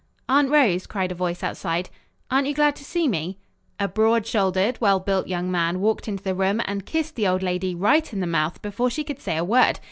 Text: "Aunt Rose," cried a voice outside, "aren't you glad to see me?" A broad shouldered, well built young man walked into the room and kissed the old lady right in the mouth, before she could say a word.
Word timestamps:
"Aunt 0.27 0.49
Rose," 0.49 0.87
cried 0.87 1.11
a 1.11 1.13
voice 1.13 1.43
outside, 1.43 1.91
"aren't 2.31 2.47
you 2.47 2.55
glad 2.55 2.75
to 2.77 2.83
see 2.83 3.07
me?" 3.07 3.37
A 3.79 3.87
broad 3.87 4.25
shouldered, 4.25 4.81
well 4.81 4.99
built 4.99 5.27
young 5.27 5.51
man 5.51 5.79
walked 5.79 6.07
into 6.07 6.23
the 6.23 6.33
room 6.33 6.59
and 6.65 6.87
kissed 6.87 7.15
the 7.15 7.27
old 7.27 7.43
lady 7.43 7.75
right 7.75 8.11
in 8.11 8.19
the 8.19 8.25
mouth, 8.25 8.63
before 8.63 8.89
she 8.89 9.03
could 9.03 9.19
say 9.21 9.37
a 9.37 9.43
word. 9.43 9.79